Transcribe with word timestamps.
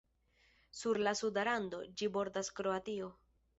Sur 0.79 0.99
la 1.09 1.13
suda 1.19 1.45
rando, 1.49 1.83
ĝi 2.01 2.11
bordas 2.17 2.53
Kroatio. 2.61 3.15